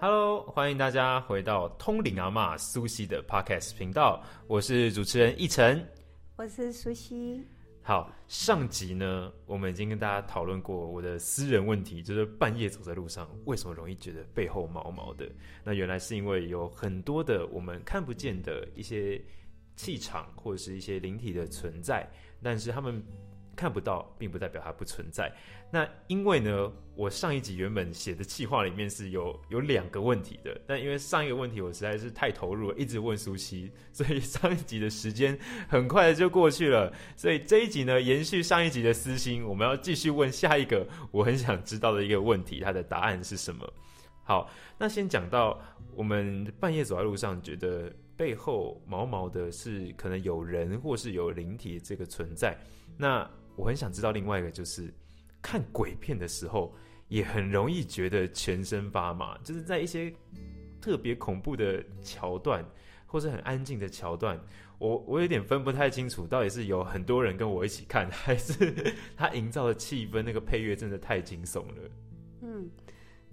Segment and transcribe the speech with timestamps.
[0.00, 5.84] Hello，欢迎大家回到通灵阿妈苏西的 Podcast 频道，我是主持人奕晨。
[6.36, 7.44] 我是苏西。
[7.82, 15.28] 好，上集呢，我们已经跟大家讨论过我的私人问题，就是半夜走在路上，为什么容易觉得背后毛毛的？
[15.64, 19.20] 那原来是因为有很多的我们看不见的一些
[19.74, 22.08] 气场或者是一些灵体的存在，
[22.40, 23.02] 但是他们。
[23.58, 25.32] 看不到，并不代表它不存在。
[25.68, 35.36] 那因为呢，我上一集原本写的计划里面是有有两个问题的，但因为上一个问题我实在是太投入了，一直问苏西，所以上一集的时间
[35.68, 36.92] 很快的就过去了。
[37.16, 43.68] 所以这一集呢，延续上一集的私心，我们要继续问下一个我很想知道的一个问题，它的答案是什么？
[44.22, 45.60] 好，那先讲到
[45.96, 52.56] 我们半夜走在路上，觉得背后毛毛的，是可能有人或是有灵体这个存在，
[52.96, 53.28] 那。
[53.58, 54.94] 我很想知道另外一个，就是
[55.42, 56.72] 看鬼片的时候，
[57.08, 60.14] 也很容易觉得全身发麻，就是在一些
[60.80, 62.64] 特别恐怖的桥段，
[63.04, 64.40] 或是很安静的桥段，
[64.78, 71.90] 我我有点分不太清楚，到底是有很多人跟我一起看，还是他营造的气氛，那个配乐真的太惊悚了。
[72.42, 72.70] 嗯。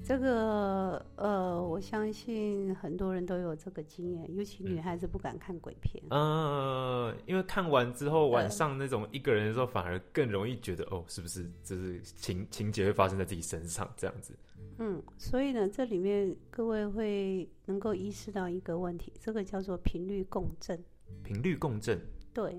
[0.03, 6.03] 这个呃，我相信很多人都有这个经验，尤其女孩子不敢看鬼片。
[6.09, 14.37] 嗯，因为看完之后晚上那种一个人的时候，反而更容易觉得哦，是不是就是情情节会发生在自己身上这样子？
[14.77, 20.77] 嗯，所以呢，这里面各位会能够意识到一个问题，这个叫做频率共振。
[21.23, 21.99] 频率共振。
[22.33, 22.51] 对，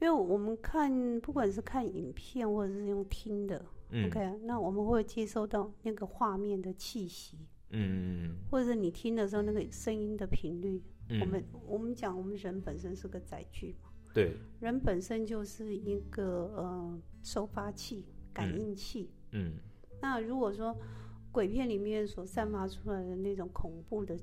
[0.00, 3.64] 因为我们看不管是看影片或者是用听的。
[4.06, 7.38] OK，那我们会接收到那个画面的气息，
[7.70, 10.82] 嗯，或者你听的时候那个声音的频率。
[11.20, 19.54] 我们我们讲，我们人本身是个载具嘛，对，人本身就是一个呃收发器、感应器，嗯。
[20.00, 20.76] 那如果说
[21.32, 24.16] 鬼片里面所散发出来的那种恐怖的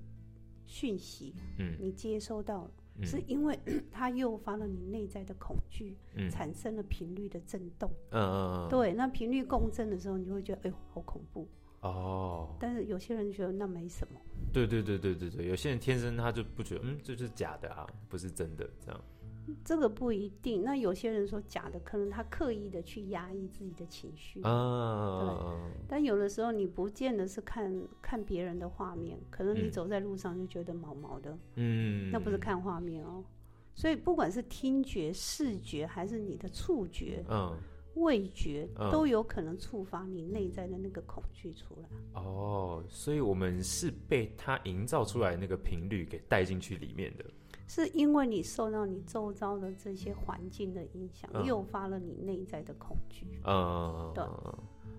[0.65, 2.71] 讯息，嗯，你接收到了。
[3.05, 3.57] 是因为
[3.91, 5.95] 它诱发了你内在的恐惧，
[6.31, 7.91] 产生了频率的震动。
[8.11, 8.69] 嗯嗯嗯。
[8.69, 11.47] 对，那频率共振的时候，你就会觉得哎呦好恐怖。
[11.81, 12.55] 哦。
[12.59, 14.19] 但是有些人觉得那没什么。
[14.51, 19.01] 对对对对对对，有些人天生他就不觉得，嗯，这是假的啊，不是真的这样。
[19.63, 20.63] 这个不一定。
[20.63, 24.41] 那有些人说假的，可能他刻意的去压抑自己的情绪。
[24.43, 25.19] 啊。
[25.21, 25.85] 对。
[25.87, 31.37] 但有的时候你不见得是看看别人的画面，可能你走在路上就觉得毛毛的。
[31.55, 32.11] 嗯。
[32.11, 33.23] 那不是看画面哦。
[33.73, 37.55] 所以不管是听觉、视觉，还是你的触觉、嗯，
[37.93, 41.89] 味觉，都有可能触发你内在的那个恐惧出来。
[42.19, 47.25] 哦，所以我们是被他营造出来那个频率给带进去里面的。
[47.67, 53.27] 是因为你受到你周遭的这些环境的影响，诱发了你内在的恐惧。
[53.45, 54.23] 嗯，对。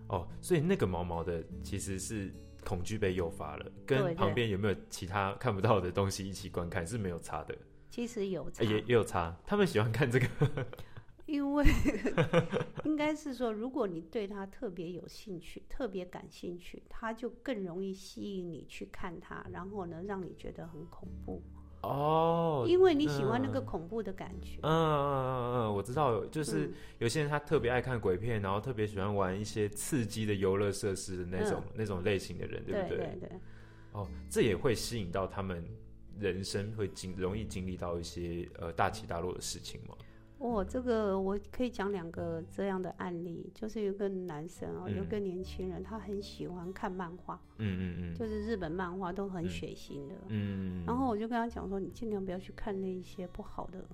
[0.09, 2.33] 哦，所以那个毛毛的其实是
[2.65, 7.55] 恐惧被诱发了，跟旁边有没有其他看不到的东西一起观看是没有差的。
[7.91, 9.37] 其实有差，也也有差。
[9.47, 10.27] 他们喜欢看这个，
[11.27, 11.65] 因为
[12.85, 21.43] 应该是说，如果你对他特别有兴趣、特别感兴趣，他就更容易吸引你去看他，然后呢，让你觉得很恐怖。
[21.83, 24.59] 哦，因为你喜欢那个恐怖的感觉。
[24.63, 32.97] 嗯嗯嗯嗯，我知道，就是有些人他特别爱看鬼片，然后特别喜欢玩一些刺激的游乐设施的那种那种类型的人，对不对？
[32.97, 33.31] 对对。
[33.93, 35.65] 哦，这也会吸引到他们
[36.19, 39.95] 人生会经容易经历到一些呃大起大落的事情吗？
[40.39, 53.85] 哦，这个我可以讲两个这样的案例，就是有个男生哦，有个年轻人，他很喜欢看漫画，嗯嗯嗯，就是日本漫画都很血腥的，嗯，然后我就跟他讲说，你尽量不要去看那一些不好的，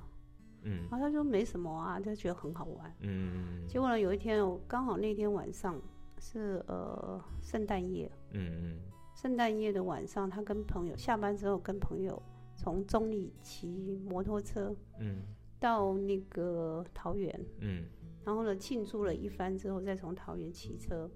[0.65, 5.81] 嗯，然后他说没什么啊，他觉得很好玩，嗯，结果呢，有一天我刚好那天晚上
[6.19, 8.78] 是呃圣诞夜，嗯嗯，
[9.15, 12.22] 圣诞夜的晚上，他跟朋友下班之后跟朋友
[12.55, 15.22] 从中里骑摩托车，嗯。
[15.64, 17.86] 到那个桃园，嗯，
[18.22, 21.11] 然后呢庆祝了一番之后，再从桃园骑车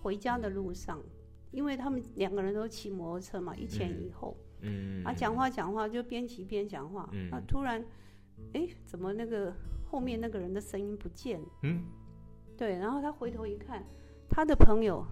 [0.00, 0.98] 回家的路上，
[1.50, 7.84] 因为他们两个人都骑摩托车嘛，一前一后，嗯，啊讲话讲话就边骑边讲话，嗯，啊突然，
[8.54, 9.52] 哎，怎么那个
[9.84, 11.38] 后面那个人的声音不见？
[11.62, 11.84] 嗯，
[12.56, 13.84] 对，然后他回头一看，
[14.30, 15.04] 他的朋友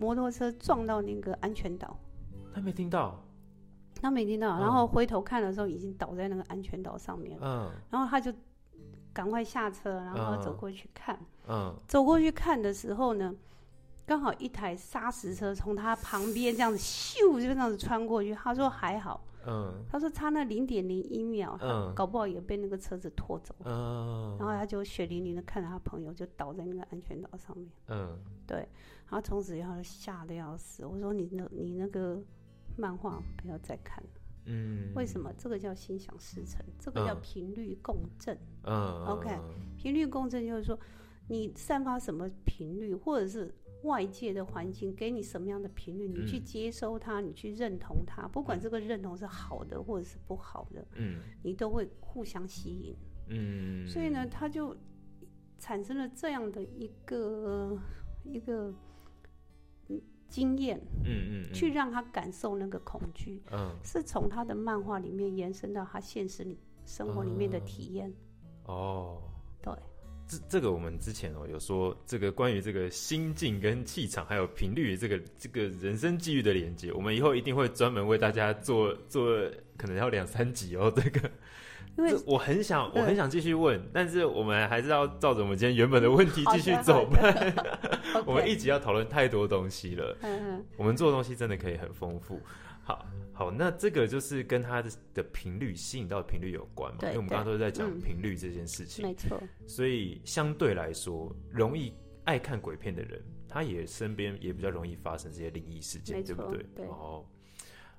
[0.00, 1.96] 摩托车撞到那个安全岛，
[2.52, 3.22] 他没听到。
[4.06, 7.36] 他没听到，然后回头看的时候，已经倒在那个安全岛上面。
[7.42, 8.32] 嗯，然后他就
[9.12, 11.18] 赶快下车，然后走过去看。
[11.48, 13.34] 嗯，走过去看的时候呢，
[14.06, 18.32] 刚好一台砂石车从他旁边这样子咻就这样子穿过去。
[18.32, 23.52] 他说还好，嗯，他说差那零点零一秒，嗯，搞不好也被那个车子拖走。
[23.64, 27.68] 嗯，然后他就血淋淋的看着他朋友就倒在那个安全岛上面。
[27.88, 28.16] 嗯，
[28.46, 28.58] 对，
[29.08, 30.86] 然后从此以后吓得要死。
[30.86, 32.22] 我说你那，你那个。
[32.76, 34.10] 漫画不要再看了。
[34.48, 35.32] 嗯，为什么？
[35.36, 38.38] 这个叫心想事成，这个叫频率共振。
[38.62, 39.36] 嗯，OK，
[39.76, 40.78] 频率共振就是说，
[41.28, 43.52] 你散发什么频率，或者是
[43.82, 52.96] 外界的环境给你什么样的频率，你去接收它，你去认同它，不管这个认同是好的或者是不好的，嗯，你都会互相吸引。
[53.30, 54.76] 嗯，所以呢，它就
[55.58, 57.76] 产生了这样的一个
[58.22, 58.72] 一个。
[60.28, 68.12] 经验，嗯嗯，去让他感受那个恐惧，嗯，是从他的漫画里面延伸到他现实里生活里面的体验。
[68.64, 69.22] 哦，
[69.62, 69.72] 对，
[70.26, 79.26] 这这个我们之前哦有说这个关于这个心境跟气场还有频率这个这个人生际遇的连接，我们以后一定会专门为大家做做，
[79.76, 81.30] 可能要两三集哦这个。
[81.98, 87.08] 因为我很想，我很想继续问，但是我们还是要照着我们今天原本的问题继续走。
[88.26, 90.16] 我们一集要讨论太多东西了。
[90.22, 92.40] 嗯我们做的东西真的可以很丰富。
[92.82, 96.98] 好，好，那这个就是跟它的的频率吸引到的频率有关嘛？
[97.02, 99.04] 因为我们刚刚都是在讲频率这件事情。
[99.06, 99.40] 没错。
[99.66, 101.92] 所以相对来说，容易
[102.24, 106.64] 爱看鬼片的人，他也身边也比较容易发生这些灵异事件，对不对？
[106.76, 106.86] 对。
[106.86, 107.24] 哦。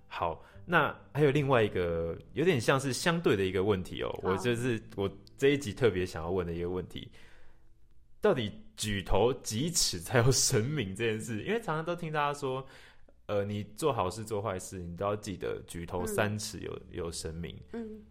[0.07, 7.11] 好，那还有另外一个有点像是相对的一个问题哦，我就是我这一集特别想要问的一个问题，
[8.21, 11.43] 到底举头几尺才有神明这件事？
[11.43, 12.65] 因为常常都听大家说，
[13.27, 17.55] 呃，你做好事做坏事，你都要记得举头三尺有有神明。
[17.73, 18.01] 嗯，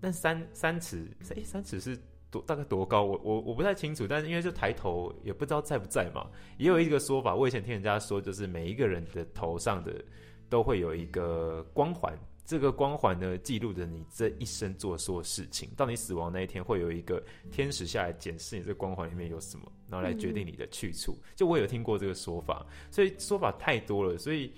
[0.00, 1.98] 但三三尺，哎，三尺是
[2.30, 3.04] 多大概多高？
[3.04, 6.28] 我我我不太清楚，但是因为就抬头也不知道在不在嘛，
[6.58, 10.04] 也有一个说法，我以前听人家说，就是每一个人的头上的。
[10.50, 15.70] 都会有一个光环，这个光环呢，记录着你这一生做所有事情。
[15.76, 21.16] 到你死亡那一天，会有一个天使下来检视你这光环里面有什么，然后来决定你的去处。
[21.36, 24.18] 就我有听过这个说法，所以说法太多了。
[24.18, 24.52] 所以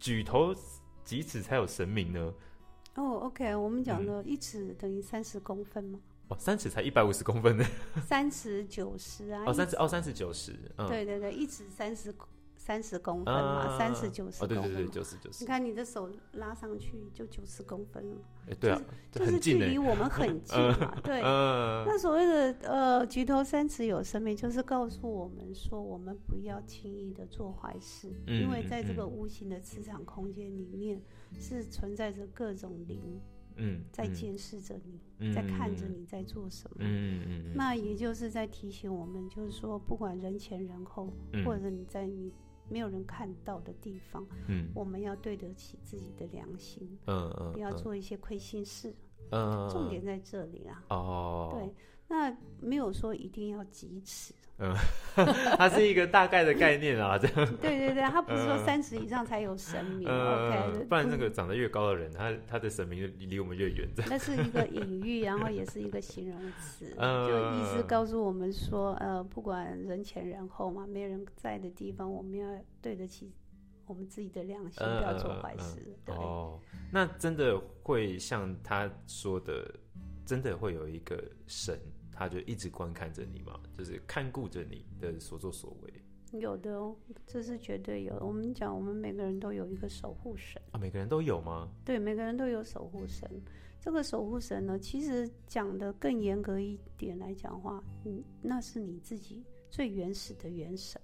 [0.00, 0.52] 举头
[1.04, 2.34] 几尺才有神明呢？
[2.96, 6.00] 哦，OK，我们讲的一尺等于三十公分吗？
[6.28, 7.64] 哦，三尺才一百五十公分呢？
[8.04, 9.44] 三尺九十啊？
[9.46, 10.52] 哦，三尺哦，三尺九十。
[10.76, 12.26] 嗯对对对，一尺三十公。
[12.66, 14.58] 三十公分嘛，三十九十公分。
[14.58, 15.44] 哦，对对对，九十九十。
[15.44, 18.16] 你看你的手拉上去就九十公分了。
[18.48, 18.82] 哎，对啊，
[19.12, 20.98] 就是距离我们很近 嘛。
[21.04, 21.20] 对。
[21.22, 31.00] 那所谓的呃，举头三尺有神明，就是告诉我们说，我们不要轻易的做坏事，因为在这个无形的磁场空间里面，
[31.38, 33.20] 是存在着各种灵，
[33.54, 34.74] 嗯，在监视着
[35.20, 36.78] 你，在看着你在做什么。
[36.80, 37.52] 嗯嗯嗯。
[37.54, 41.12] 那也就是在提醒我们，就是说，不管人前人后，
[41.44, 42.32] 或者你在你。
[42.68, 48.94] 没有人看到的地方，嗯，我们要对得起自己的良心，嗯嗯，不要做一些亏心事，
[49.30, 51.74] 嗯，重点在这里啊，哦，对，
[52.08, 54.34] 那没有说一定要几尺。
[54.58, 54.74] 嗯，
[55.58, 57.56] 它是一个大概的概念啊，这样。
[57.56, 60.84] 对对对，它不是说三十以上才有神明，OK？
[60.88, 63.86] 不然那个长得越高的人，他他的神明就离我们越远。
[64.08, 72.48] 那是一个隐喻，然后也是一个形容词，就意思告诉我们说，呃，不管人前人后嘛，没人在的地方，我们要
[72.80, 73.30] 对得起
[73.86, 75.86] 我们自己的良心，不要做坏事。
[76.06, 76.58] 哦，
[76.90, 79.70] 那真的会像他说的，
[80.24, 81.78] 真的会有一个神。
[82.16, 85.92] 他就一直观看着你嘛，就是看顾着你的所作所为。
[86.40, 86.96] 有的哦，
[87.26, 88.14] 这是绝对有。
[88.20, 91.68] 我们讲，我们每个人都有一个守护神啊，每个人都有吗？
[91.84, 93.30] 对，每个人都有守护神。
[93.80, 101.00] 这个守护神呢，其实讲的更严格一点来讲话，嗯，那是你自己最原始的元神。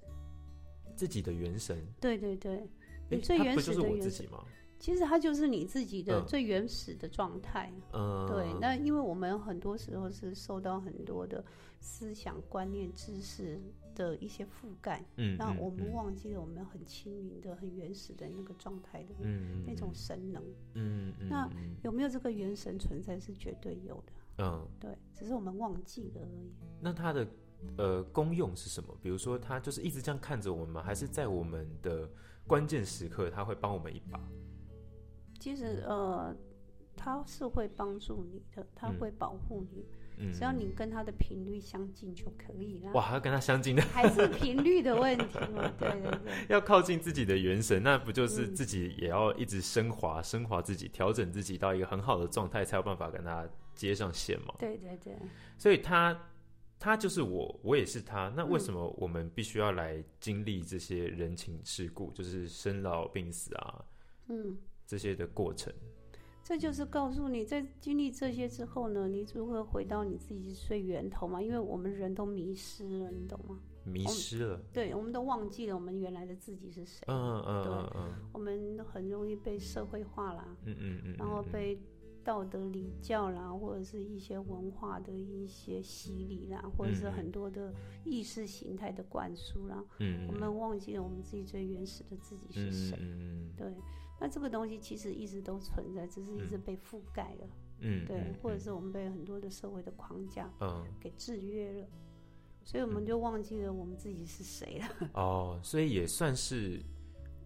[0.96, 1.78] 自己的元神？
[2.00, 2.68] 对对对，
[3.08, 4.44] 你最原始的元神吗？
[4.82, 8.52] 其实它就是你自己的最原始的状态，嗯，对。
[8.60, 11.44] 那因为我们很多时候是受到很多的
[11.78, 13.60] 思想观念、知识
[13.94, 20.42] 的一些覆盖，嗯，那我们忘记了我们很清明的、很原始的那个状态的，嗯那种神能，
[20.74, 21.28] 嗯嗯。
[21.28, 21.48] 那
[21.84, 26.52] 有没有这个元神存在是绝对有的，嗯，对，只是我们忘记了而已。
[26.80, 27.24] 那它的
[27.78, 28.92] 呃功用是什么？
[29.00, 30.82] 比如说，它就是一直这样看着我们吗？
[30.82, 32.10] 还是在我们的
[32.48, 34.20] 关键时刻，它会帮我们一把？
[35.42, 36.32] 其实呃，
[36.96, 39.84] 他是会帮助你的，他会保护你，
[40.32, 42.92] 只要你跟他的频率相近就可以了。
[42.92, 45.68] 哇，还要跟他相近的，还是频率的问题吗？
[45.80, 53.44] 对对对， 要靠近自己的元神，那不就是自己也要一直升华、升华自己，调整自己到一个很好的状态，才有办法跟他
[53.74, 54.54] 接上线嘛？
[54.60, 55.16] 对对对，
[55.58, 56.16] 所以他
[56.78, 58.32] 他就是我，我也是他。
[58.36, 63.84] 那为什么我们必须要来经历这些人情世故，就是生老病死啊？
[64.28, 64.56] 嗯。
[64.92, 65.72] 这些的过程，
[66.44, 71.40] 这就是告诉你，在经历这些之后呢，你如何回到你自己最源头嘛？
[71.40, 73.58] 因为我们人都迷失了，你懂吗？
[73.86, 74.60] 迷失了。
[74.70, 77.06] 对，我们都忘记了我们原来的自己是谁。
[77.08, 78.12] 嗯嗯嗯嗯。
[78.34, 80.54] 我们很容易被社会化啦。
[80.66, 81.16] 嗯嗯嗯。
[81.16, 81.80] 然后被
[82.22, 87.72] 道德礼教啦，或者是一些文化的一些洗礼啦，或者是很多的
[88.04, 89.82] 意识形态的灌输啦。
[90.00, 90.28] 嗯。
[90.28, 92.98] 我们忘记了我们自己最原始的自己是谁。
[93.00, 93.52] 嗯嗯。
[93.56, 93.72] 对。
[94.22, 97.48] 那这个东西其实一直都存在，只是一直被覆盖了。
[97.80, 98.06] 嗯。
[98.06, 101.86] 对，或者是我们被很多的社会的框架嗯给制约了。
[102.64, 105.08] 所以我们就忘记了我们自己是谁了。
[105.14, 106.80] 哦，所以也算是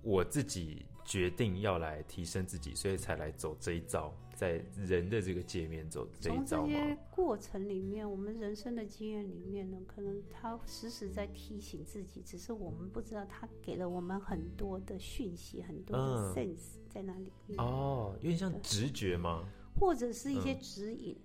[0.06, 17.58] 我自己决定要来提升自己，所以才来走这一招，在人的这个界面走这一招从这些过程里面，我们人生的经验里面呢，可能他时时在提醒自己，只是我们不知道他给了我们很多的讯息，很多的 sense 在那里面。
[17.58, 19.44] 哦，有点像直觉吗？
[19.74, 21.18] 或者是一些指引，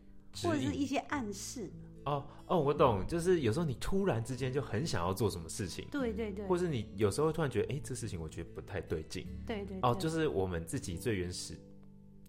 [0.43, 1.69] 或者是一些暗示。
[2.05, 11.55] 哦哦，我懂，就是有时候你突然之间就很想要做什么事情，对对对，或是你有时候突然觉得，哎，这事情我觉得不太对劲，对对，哦，就是我们自己最原始、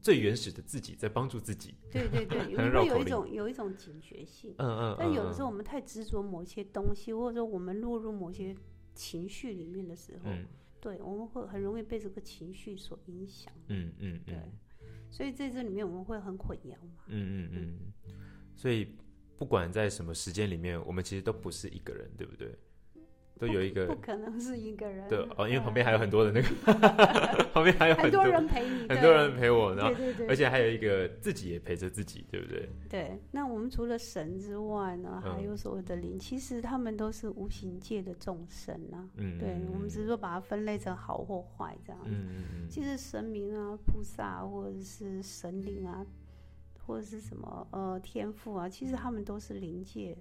[0.00, 8.54] 最原始的自己在帮助自己，对对对， 会有一种有一种警觉性，嗯嗯，但有的时候我们太执着某些东西，或者说我们落入某些
[8.94, 10.30] 情绪里面的时候，
[10.80, 14.36] 对，我们会很容易被这个情绪所影响，嗯嗯，对，
[15.10, 18.14] 所以在这里面我们会很混淆嘛，嗯嗯嗯，
[18.54, 18.86] 所以。
[19.42, 22.56] 不管在什么时间里面，我们其实都不是一个人，对不对？
[23.40, 25.08] 都有一个不可能是一个人。
[25.08, 26.48] 对哦，因为旁边还有很多的那个，
[27.52, 29.92] 旁边还有很多人陪你，很多人陪我，然后
[30.28, 32.68] 而且还有一个自己也陪着自己，对不对？
[32.88, 33.18] 对。
[33.32, 39.10] 那我们除了神之外呢，还有所谓的灵，其实他们都是无形界的众生啊。
[39.16, 39.40] 嗯。
[39.40, 42.10] 对我们只是说把它分类成好或坏这样子。
[42.12, 42.68] 嗯嗯嗯。
[42.70, 46.06] 其实神明啊、菩萨或者是神灵啊。
[46.86, 50.16] 或者是什么呃天赋啊，其实他们都是临界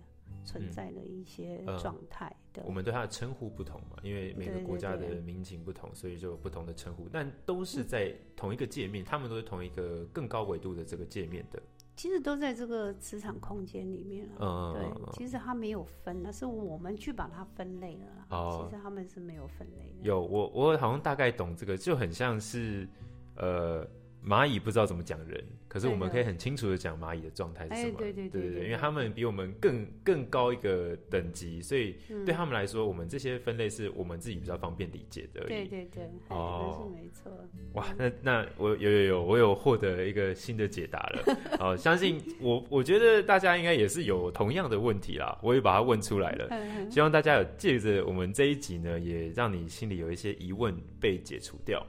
[0.45, 2.63] 存在的一些状态的。
[2.65, 7.07] 我们对他的称呼不同嘛，因为每个国家的民情不同，所以就有不同的称呼。
[7.11, 11.61] 但都是在同一个界面，他们都是同一个更高维度的这个界面的。
[11.95, 14.35] 其实都在这个磁场空间里面了。
[14.39, 18.25] 嗯，对，其实它没有分，那是我们去把它分类了啦。
[18.29, 20.01] 哦，其实他们是没有分类的。
[20.01, 22.87] 有我，我好像大概懂这个，就很像是
[23.35, 23.87] 呃。
[24.25, 27.97] 蚂蚁不知道怎么讲人，可是我们可以很清楚的讲蚂蚁的状态是什么。
[27.97, 35.41] 对对对对，因为他们比我们更更高一个等级，所以对他们来说，我们这些分类是我们自己比较方便理解的。
[35.47, 37.31] 对对对，哦，是没错。
[37.73, 41.37] 哇，那那我有有有，我有获得一个新的解答了。
[41.59, 46.89] 哦，相信我，我觉得大家应该也是有同样的问题啦，我也把它问出来了。
[46.91, 51.83] 希望大家有借着我们这一集呢，也让你心里有一些疑问被解除掉。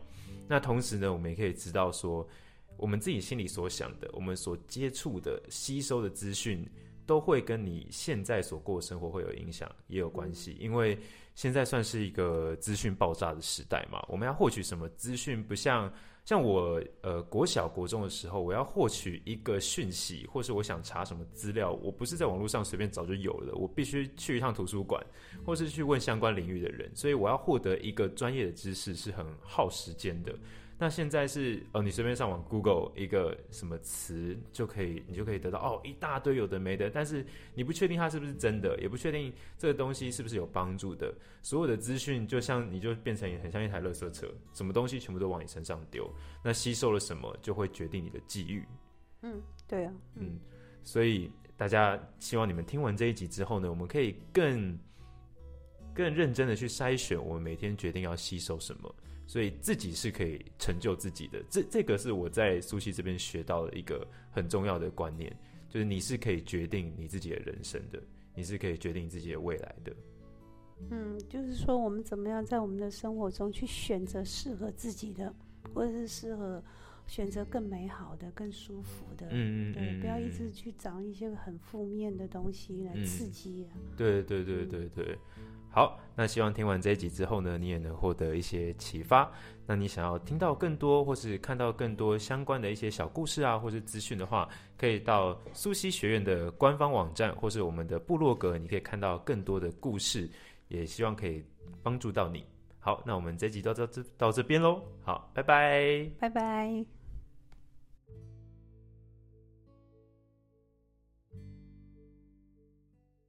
[0.49, 2.27] 那同时呢，我们也可以知道说，
[2.77, 6.69] 我们自己心里所想的，我们所接触的、吸收的资讯，
[7.07, 10.99] 都会跟你现在所过的生活会有影响，也有关系，因为。
[11.35, 14.05] 现在算是一个资讯爆炸的时代嘛？
[14.07, 15.43] 我们要获取什么资讯？
[15.43, 15.91] 不像
[16.27, 25.03] 像我呃国小国中的时候，我要获取一个讯息，或是我想查什么资料，我不是在网络上随便找就有了，我必须去一趟图书馆，
[25.43, 26.95] 或是去问相关领域的人。
[26.95, 30.35] 所以我要获得一个专业的知识是很耗时间的。
[30.83, 37.25] 那现在是哦，你随便上网 Google 一个什么词就可以，你就可以得到哦一大堆有的没的，但是
[37.55, 41.15] 你不确定它是不是真的，也不确定这个东西是不是有帮助的。
[41.41, 46.13] 所有的资讯就像你就变成很像一台垃圾车，什么东西全部都往你身上丢，
[46.43, 48.67] 那吸收了什么就会决定你的际遇。
[49.21, 50.37] 嗯，对啊，嗯，
[50.83, 54.77] 所以大家希望你们听完这一集之后呢，我们可以更
[55.95, 58.95] 更认真的去筛选我们每天决定要吸收什么。
[59.25, 65.35] 所以自己是可以成就自己的，这这个是我在苏西这边学到的一个很重要的观念，
[65.71, 68.03] 就是你是可以决定你自己的人生的，
[68.35, 69.93] 你是可以决定自己的未来的。
[70.91, 75.33] 嗯，就是说我们怎么样在我们的生活中去选择适合自己的，
[75.73, 76.63] 或者是适合
[77.07, 79.27] 选择更美好的、更舒服的。
[79.31, 83.67] 嗯嗯对，不要一直去找一些很负面的东西来刺激。
[83.97, 85.19] 对对对对对。
[85.71, 89.31] 好，那希望听完这一集之后呢，你也能获得一些启发。
[89.67, 100.29] 那你想要听到更多，或是看到更多相关的一些小故事啊，或是资讯的话，可以到苏西学院的官方网站，或是我们的部落格，你可以看到更多的故事。
[100.69, 101.45] 也希望可以
[101.83, 102.47] 帮助到你。
[102.85, 104.83] 好，那我们这集到这这到这边喽。
[105.05, 107.02] 好，拜拜，拜拜。